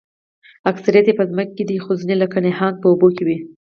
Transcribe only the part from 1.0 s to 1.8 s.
یې په ځمکه دي